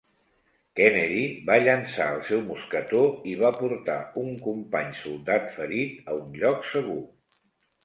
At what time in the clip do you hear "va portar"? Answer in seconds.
3.43-3.99